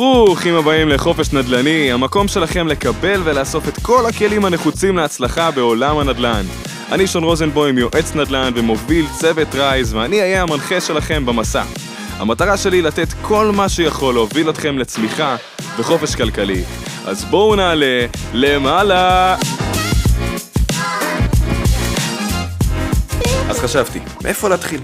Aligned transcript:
ברוכים 0.00 0.54
הבאים 0.54 0.88
לחופש 0.88 1.32
נדל"ני, 1.32 1.92
המקום 1.92 2.28
שלכם 2.28 2.68
לקבל 2.68 3.20
ולאסוף 3.24 3.68
את 3.68 3.78
כל 3.82 4.06
הכלים 4.06 4.44
הנחוצים 4.44 4.96
להצלחה 4.96 5.50
בעולם 5.50 5.98
הנדל"ן. 5.98 6.44
אני 6.92 7.06
שון 7.06 7.24
רוזנבוים, 7.24 7.78
יועץ 7.78 8.14
נדל"ן 8.14 8.52
ומוביל 8.56 9.06
צוות 9.18 9.54
רייז, 9.54 9.94
ואני 9.94 10.20
אהיה 10.20 10.42
המנחה 10.42 10.80
שלכם 10.80 11.26
במסע. 11.26 11.64
המטרה 12.16 12.56
שלי 12.56 12.76
היא 12.76 12.82
לתת 12.82 13.08
כל 13.22 13.50
מה 13.56 13.68
שיכול 13.68 14.14
להוביל 14.14 14.50
אתכם 14.50 14.78
לצמיחה 14.78 15.36
וחופש 15.78 16.14
כלכלי. 16.14 16.62
אז 17.06 17.24
בואו 17.24 17.56
נעלה 17.56 18.06
למעלה! 18.32 19.36
אז 23.48 23.58
חשבתי, 23.58 23.98
מאיפה 24.24 24.48
להתחיל? 24.48 24.80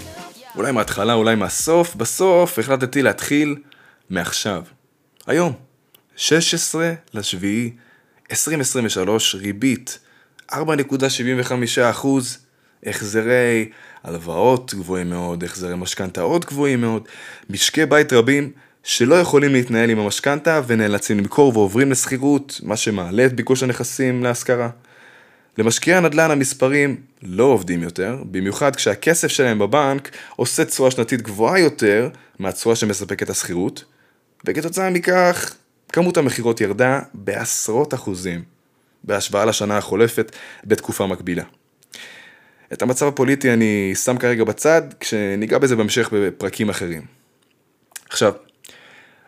אולי 0.57 0.73
מההתחלה, 0.73 1.13
אולי 1.13 1.35
מהסוף, 1.35 1.95
בסוף 1.95 2.59
החלטתי 2.59 3.03
להתחיל 3.03 3.57
מעכשיו. 4.11 4.76
היום, 5.27 5.53
16 6.17 6.93
לשביעי 7.15 7.71
2023, 8.31 9.35
ריבית 9.35 9.99
4.75 10.53 10.57
אחוז, 11.91 12.39
החזרי 12.87 13.69
הלוואות 14.05 14.75
גבוהים 14.75 15.11
מאוד, 15.11 15.45
החזרי 15.45 15.77
משכנתאות 15.77 16.45
גבוהים 16.45 16.81
מאוד, 16.81 17.09
משקי 17.51 17.87
בית 17.87 18.13
רבים 18.13 18.53
שלא 18.83 19.15
יכולים 19.15 19.53
להתנהל 19.53 19.91
עם 19.91 19.99
המשכנתה 19.99 20.61
ונאלצים 20.67 21.19
למכור 21.19 21.57
ועוברים 21.57 21.91
לשכירות, 21.91 22.61
מה 22.63 22.77
שמעלה 22.77 23.27
את 23.27 23.33
ביקוש 23.33 23.63
הנכסים 23.63 24.23
להשכרה. 24.23 24.69
למשקיעי 25.59 25.97
הנדל"ן 25.97 26.31
המספרים 26.31 26.97
לא 27.23 27.45
עובדים 27.45 27.83
יותר, 27.83 28.23
במיוחד 28.31 28.77
כשהכסף 28.77 29.29
שלהם 29.29 29.59
בבנק 29.59 30.11
עושה 30.37 30.65
תשואה 30.65 30.91
שנתית 30.91 31.23
גבוהה 31.23 31.59
יותר 31.59 32.09
מהתשואה 32.39 32.77
שמספקת 32.77 33.31
השכירות, 33.31 33.85
וכתוצאה 34.47 34.91
מכך 34.91 35.55
כמות 35.93 36.17
המכירות 36.17 36.61
ירדה 36.61 37.01
בעשרות 37.15 37.95
אחוזים 37.95 38.43
בהשוואה 39.05 39.45
לשנה 39.45 39.79
החולפת 39.79 40.33
בתקופה 40.65 41.07
מקבילה. 41.07 41.45
את 42.73 42.83
המצב 42.83 43.07
הפוליטי 43.07 43.53
אני 43.53 43.93
שם 44.05 44.19
כרגע 44.19 44.45
בצד, 44.45 44.83
כשניגע 45.01 45.59
בזה 45.59 45.77
בהמשך 45.77 46.11
בפרקים 46.13 46.71
אחרים. 46.71 47.03
עכשיו, 48.09 48.33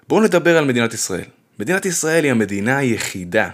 בואו 0.08 0.20
נדבר 0.20 0.58
על 0.58 0.64
מדינת 0.64 0.94
ישראל. 0.94 1.24
מדינת 1.58 1.86
ישראל 1.86 2.24
היא 2.24 2.30
המדינה 2.30 2.78
היחידה, 2.78 3.50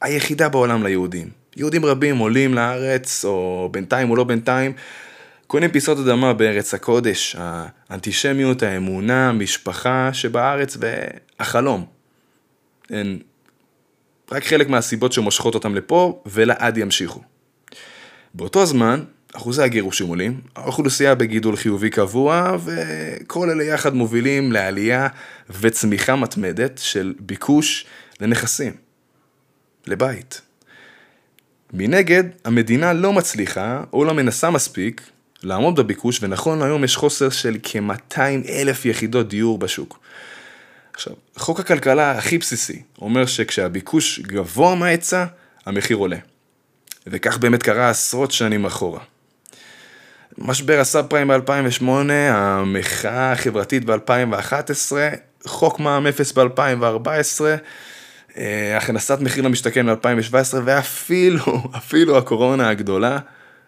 היחידה 0.00 0.48
בעולם 0.48 0.82
ליהודים. 0.82 1.28
יהודים 1.56 1.84
רבים 1.84 2.18
עולים 2.18 2.54
לארץ, 2.54 3.24
או 3.24 3.68
בינתיים 3.72 4.10
או 4.10 4.16
לא 4.16 4.24
בינתיים, 4.24 4.72
קונים 5.46 5.70
פיסות 5.70 5.98
אדמה 5.98 6.32
בארץ 6.32 6.74
הקודש, 6.74 7.36
האנטישמיות, 7.38 8.62
האמונה, 8.62 9.28
המשפחה 9.28 10.10
שבארץ 10.12 10.76
והחלום. 10.80 11.86
הן 12.90 13.18
רק 14.32 14.44
חלק 14.44 14.68
מהסיבות 14.68 15.12
שמושכות 15.12 15.54
אותם 15.54 15.74
לפה, 15.74 16.22
ולעד 16.26 16.78
ימשיכו. 16.78 17.20
באותו 18.34 18.66
זמן, 18.66 19.04
אחוזי 19.32 19.62
הגירושים 19.62 20.06
עולים, 20.06 20.40
האוכלוסייה 20.56 21.14
בגידול 21.14 21.56
חיובי 21.56 21.90
קבוע, 21.90 22.56
וכל 22.64 23.50
אלה 23.50 23.64
יחד 23.64 23.94
מובילים 23.94 24.52
לעלייה 24.52 25.08
וצמיחה 25.60 26.16
מתמדת 26.16 26.78
של 26.78 27.14
ביקוש 27.20 27.86
לנכסים, 28.20 28.72
לבית. 29.86 30.40
מנגד, 31.72 32.24
המדינה 32.44 32.92
לא 32.92 33.12
מצליחה, 33.12 33.84
או 33.92 34.04
לא 34.04 34.14
מנסה 34.14 34.50
מספיק, 34.50 35.02
לעמוד 35.44 35.76
בביקוש, 35.76 36.22
ונכון 36.22 36.58
להיום 36.58 36.84
יש 36.84 36.96
חוסר 36.96 37.30
של 37.30 37.56
כ-200 37.62 38.18
אלף 38.48 38.84
יחידות 38.84 39.28
דיור 39.28 39.58
בשוק. 39.58 39.98
עכשיו, 40.94 41.12
חוק 41.36 41.60
הכלכלה 41.60 42.10
הכי 42.10 42.38
בסיסי 42.38 42.82
אומר 43.00 43.26
שכשהביקוש 43.26 44.20
גבוה 44.20 44.74
מההיצע, 44.74 45.24
המחיר 45.66 45.96
עולה. 45.96 46.16
וכך 47.06 47.38
באמת 47.38 47.62
קרה 47.62 47.90
עשרות 47.90 48.32
שנים 48.32 48.64
אחורה. 48.64 49.00
משבר 50.38 50.80
הסאב 50.80 51.06
פריים 51.06 51.28
ב-2008, 51.28 51.84
המחאה 52.30 53.32
החברתית 53.32 53.84
ב-2011, 53.84 54.92
חוק 55.46 55.80
מע"מ 55.80 56.06
אפס 56.06 56.32
ב-2014, 56.32 57.40
אה, 58.36 58.76
הכנסת 58.76 59.20
מחיר 59.20 59.44
למשתכן 59.44 59.86
ב-2017, 59.86 60.56
ואפילו, 60.64 61.44
אפילו 61.78 62.18
הקורונה 62.18 62.68
הגדולה, 62.68 63.18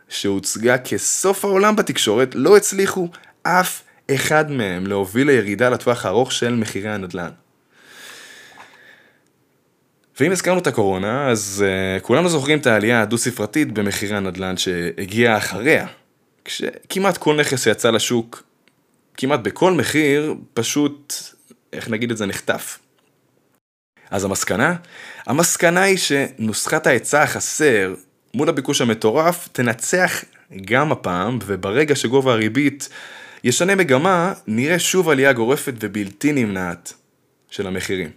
שהוצגה 0.09 0.79
כסוף 0.79 1.45
העולם 1.45 1.77
בתקשורת, 1.77 2.35
לא 2.35 2.57
הצליחו 2.57 3.09
אף 3.43 3.83
אחד 4.15 4.51
מהם 4.51 4.87
להוביל 4.87 5.27
לירידה 5.27 5.69
לטווח 5.69 6.07
הארוך 6.07 6.33
של 6.33 6.55
מחירי 6.55 6.89
הנדל"ן. 6.89 7.31
ואם 10.21 10.33
הזכרנו 10.33 10.61
את 10.61 10.67
הקורונה, 10.67 11.31
אז 11.31 11.65
uh, 11.67 12.01
כולנו 12.01 12.29
זוכרים 12.29 12.59
את 12.59 12.67
העלייה 12.67 13.03
הדו-ספרתית 13.03 13.73
במחירי 13.73 14.17
הנדל"ן 14.17 14.57
שהגיעה 14.57 15.37
אחריה, 15.37 15.87
כשכמעט 16.45 17.17
כל 17.17 17.37
נכס 17.41 17.65
שיצא 17.65 17.91
לשוק, 17.91 18.43
כמעט 19.17 19.41
בכל 19.41 19.73
מחיר, 19.73 20.35
פשוט, 20.55 21.15
איך 21.73 21.91
נגיד 21.91 22.11
את 22.11 22.17
זה, 22.17 22.27
נחטף. 22.27 22.79
אז 24.11 24.25
המסקנה? 24.25 24.75
המסקנה 25.27 25.83
היא 25.83 25.97
שנוסחת 25.97 26.87
ההיצע 26.87 27.23
החסר 27.23 27.95
מול 28.37 28.49
הביקוש 28.49 28.81
המטורף 28.81 29.49
תנצח 29.53 30.25
גם 30.65 30.93
הפעם, 30.93 31.39
וברגע 31.47 31.97
שגובה 31.97 32.33
הריבית 32.33 32.89
ישנה 33.45 33.75
מגמה, 33.75 34.33
נראה 34.47 34.79
שוב 34.79 35.09
עלייה 35.09 35.33
גורפת 35.33 35.75
ובלתי 35.81 36.33
נמנעת 36.33 36.93
של 37.51 37.67
המחירים. 37.67 38.11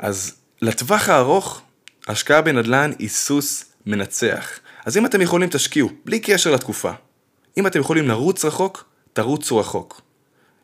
אז 0.00 0.36
לטווח 0.62 1.08
הארוך, 1.08 1.62
השקעה 2.08 2.42
בנדל"ן 2.42 2.90
היא 2.98 3.08
סוס 3.08 3.64
מנצח. 3.86 4.58
אז 4.84 4.96
אם 4.96 5.06
אתם 5.06 5.20
יכולים 5.20 5.48
תשקיעו, 5.48 5.90
בלי 6.04 6.20
קשר 6.20 6.50
לתקופה. 6.50 6.92
אם 7.56 7.66
אתם 7.66 7.80
יכולים 7.80 8.08
לרוץ 8.08 8.44
רחוק, 8.44 8.84
תרוצו 9.12 9.56
רחוק. 9.56 10.00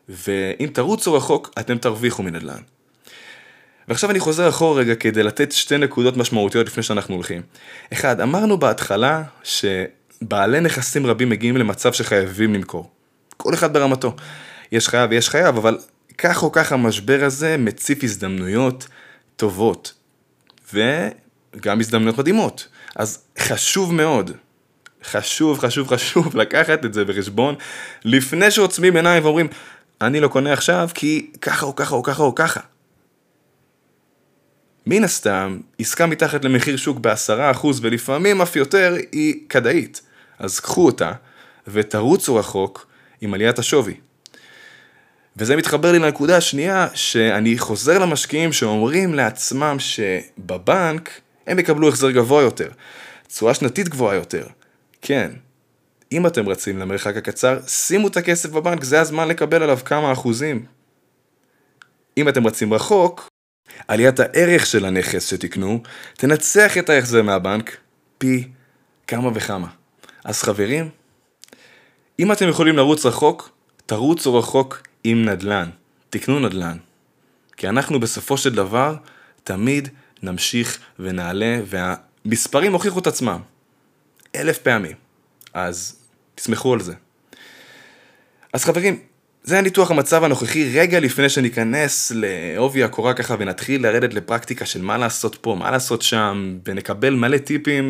ואם 0.09 0.69
תרוצו 0.73 1.13
רחוק, 1.13 1.51
אתם 1.59 1.77
תרוויחו 1.77 2.23
מנדל"ן. 2.23 2.61
ועכשיו 3.87 4.11
אני 4.11 4.19
חוזר 4.19 4.49
אחורה 4.49 4.79
רגע 4.79 4.95
כדי 4.95 5.23
לתת 5.23 5.51
שתי 5.51 5.77
נקודות 5.77 6.17
משמעותיות 6.17 6.67
לפני 6.67 6.83
שאנחנו 6.83 7.15
הולכים. 7.15 7.41
אחד, 7.93 8.21
אמרנו 8.21 8.57
בהתחלה 8.57 9.23
שבעלי 9.43 10.59
נכסים 10.59 11.05
רבים 11.05 11.29
מגיעים 11.29 11.57
למצב 11.57 11.93
שחייבים 11.93 12.53
למכור. 12.53 12.89
כל 13.37 13.53
אחד 13.53 13.73
ברמתו. 13.73 14.15
יש 14.71 14.87
חייב 14.87 15.09
ויש 15.11 15.29
חייב, 15.29 15.57
אבל 15.57 15.77
כך 16.17 16.43
או 16.43 16.51
כך 16.51 16.71
המשבר 16.71 17.19
הזה 17.23 17.55
מציף 17.59 18.03
הזדמנויות 18.03 18.87
טובות. 19.35 19.93
וגם 20.73 21.79
הזדמנויות 21.79 22.17
מדהימות. 22.17 22.67
אז 22.95 23.23
חשוב 23.39 23.93
מאוד, 23.93 24.31
חשוב, 25.03 25.59
חשוב, 25.59 25.87
חשוב 25.87 26.35
לקחת 26.35 26.85
את 26.85 26.93
זה 26.93 27.05
בחשבון, 27.05 27.55
לפני 28.05 28.51
שעוצמים 28.51 28.95
עיניים 28.95 29.25
ואומרים, 29.25 29.47
אני 30.01 30.19
לא 30.19 30.27
קונה 30.27 30.53
עכשיו 30.53 30.89
כי 30.93 31.31
ככה 31.41 31.65
או 31.65 31.75
ככה 31.75 31.95
או 31.95 32.03
ככה 32.03 32.23
או 32.23 32.35
ככה. 32.35 32.59
מן 34.85 35.03
הסתם, 35.03 35.59
עסקה 35.79 36.05
מתחת 36.05 36.45
למחיר 36.45 36.77
שוק 36.77 36.99
בעשרה 36.99 37.51
אחוז 37.51 37.79
ולפעמים 37.83 38.41
אף 38.41 38.55
יותר 38.55 38.95
היא 39.11 39.35
כדאית. 39.49 40.01
אז 40.39 40.59
קחו 40.59 40.85
אותה 40.85 41.11
ותרוצו 41.67 42.35
רחוק 42.35 42.87
עם 43.21 43.33
עליית 43.33 43.59
השווי. 43.59 43.93
וזה 45.37 45.55
מתחבר 45.55 45.91
לי 45.91 45.99
לנקודה 45.99 46.37
השנייה, 46.37 46.87
שאני 46.93 47.57
חוזר 47.57 47.99
למשקיעים 47.99 48.53
שאומרים 48.53 49.13
לעצמם 49.13 49.75
שבבנק 49.79 51.21
הם 51.47 51.59
יקבלו 51.59 51.89
החזר 51.89 52.11
גבוה 52.11 52.41
יותר, 52.41 52.69
תשואה 53.27 53.53
שנתית 53.53 53.89
גבוהה 53.89 54.15
יותר. 54.15 54.47
כן, 55.01 55.31
אם 56.11 56.27
אתם 56.27 56.49
רצים 56.49 56.77
למרחק 56.77 57.17
הקצר, 57.17 57.59
שימו 57.67 58.07
את 58.07 58.17
הכסף 58.17 58.49
בבנק, 58.49 58.83
זה 58.83 59.01
הזמן 59.01 59.27
לקבל 59.27 59.63
עליו 59.63 59.79
כמה 59.85 60.11
אחוזים. 60.11 60.65
אם 62.17 62.29
אתם 62.29 62.47
רצים 62.47 62.73
רחוק, 62.73 63.27
עליית 63.87 64.19
הערך 64.19 64.65
של 64.65 64.85
הנכס 64.85 65.29
שתקנו 65.29 65.83
תנצח 66.13 66.77
את 66.77 66.89
ההחזר 66.89 67.21
מהבנק 67.21 67.77
פי 68.17 68.47
כמה 69.07 69.29
וכמה. 69.33 69.67
אז 70.23 70.41
חברים, 70.41 70.89
אם 72.19 72.31
אתם 72.31 72.49
יכולים 72.49 72.77
לרוץ 72.77 73.05
רחוק, 73.05 73.49
תרוצו 73.85 74.35
רחוק 74.35 74.81
עם 75.03 75.25
נדל"ן. 75.25 75.69
תקנו 76.09 76.39
נדל"ן. 76.39 76.77
כי 77.57 77.69
אנחנו 77.69 77.99
בסופו 77.99 78.37
של 78.37 78.55
דבר 78.55 78.95
תמיד 79.43 79.89
נמשיך 80.23 80.79
ונעלה, 80.99 81.59
והמספרים 81.65 82.73
הוכיחו 82.73 82.99
את 82.99 83.07
עצמם. 83.07 83.39
אלף 84.35 84.57
פעמים. 84.57 84.95
אז 85.53 85.95
תסמכו 86.35 86.73
על 86.73 86.81
זה. 86.81 86.93
אז 88.53 88.63
חברים, 88.63 88.99
זה 89.43 89.57
הניתוח 89.57 89.91
המצב 89.91 90.23
הנוכחי 90.23 90.79
רגע 90.79 90.99
לפני 90.99 91.29
שניכנס 91.29 92.11
לעובי 92.15 92.83
הקורה 92.83 93.13
ככה 93.13 93.35
ונתחיל 93.39 93.83
לרדת 93.83 94.13
לפרקטיקה 94.13 94.65
של 94.65 94.81
מה 94.81 94.97
לעשות 94.97 95.35
פה, 95.35 95.55
מה 95.59 95.71
לעשות 95.71 96.01
שם, 96.01 96.57
ונקבל 96.65 97.13
מלא 97.13 97.37
טיפים 97.37 97.89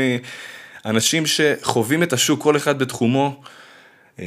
מאנשים 0.86 1.24
שחווים 1.26 2.04
את 2.04 2.14
השוק 2.14 2.44
כל 2.44 2.58
אחד 2.58 2.80
בתחומו, 2.80 3.42
אה, 4.20 4.26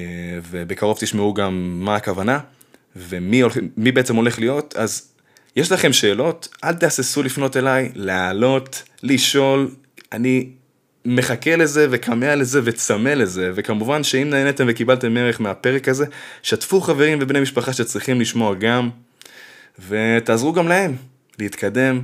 ובקרוב 0.50 0.98
תשמעו 1.00 1.34
גם 1.34 1.80
מה 1.84 1.96
הכוונה, 1.96 2.38
ומי 2.96 3.40
הולך, 3.40 3.56
בעצם 3.76 4.16
הולך 4.16 4.38
להיות, 4.38 4.74
אז 4.76 5.08
יש 5.56 5.72
לכם 5.72 5.92
שאלות? 5.92 6.48
אל 6.64 6.74
תהססו 6.74 7.22
לפנות 7.22 7.56
אליי, 7.56 7.92
להעלות, 7.94 8.82
לשאול. 9.02 9.68
אני 10.12 10.48
מחכה 11.04 11.56
לזה 11.56 11.86
וכמה 11.90 12.34
לזה 12.34 12.60
וצמא 12.64 13.08
לזה, 13.08 13.50
וכמובן 13.54 14.04
שאם 14.04 14.30
נהניתם 14.30 14.64
וקיבלתם 14.68 15.16
ערך 15.16 15.40
מהפרק 15.40 15.88
הזה, 15.88 16.04
שתפו 16.42 16.80
חברים 16.80 17.18
ובני 17.20 17.40
משפחה 17.40 17.72
שצריכים 17.72 18.20
לשמוע 18.20 18.54
גם, 18.54 18.90
ותעזרו 19.88 20.52
גם 20.52 20.68
להם 20.68 20.96
להתקדם 21.38 22.00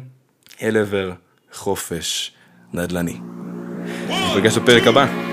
אל 0.63 0.77
עבר 0.77 1.13
חופש 1.53 2.33
נדל"ני. 2.73 3.17
נפגש 4.09 4.59
בפרק 4.59 4.87
הבא. 4.87 5.30